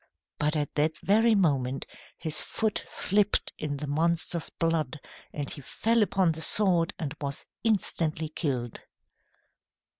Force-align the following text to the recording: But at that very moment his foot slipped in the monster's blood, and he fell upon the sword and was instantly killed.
But 0.39 0.55
at 0.55 0.73
that 0.73 0.97
very 1.03 1.35
moment 1.35 1.85
his 2.17 2.41
foot 2.41 2.83
slipped 2.87 3.53
in 3.59 3.77
the 3.77 3.85
monster's 3.85 4.49
blood, 4.49 4.99
and 5.31 5.47
he 5.47 5.61
fell 5.61 6.01
upon 6.01 6.31
the 6.31 6.41
sword 6.41 6.91
and 6.97 7.13
was 7.21 7.45
instantly 7.63 8.29
killed. 8.29 8.79